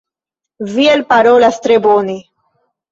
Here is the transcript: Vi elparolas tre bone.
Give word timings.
Vi 0.71 0.87
elparolas 0.95 1.63
tre 1.69 1.81
bone. 1.89 2.21